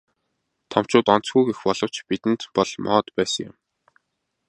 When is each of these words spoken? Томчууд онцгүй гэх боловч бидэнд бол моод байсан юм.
Томчууд 0.71 1.07
онцгүй 1.15 1.43
гэх 1.47 1.59
боловч 1.65 1.95
бидэнд 2.09 2.41
бол 2.55 2.69
моод 2.85 3.07
байсан 3.17 3.43
юм. 3.49 3.55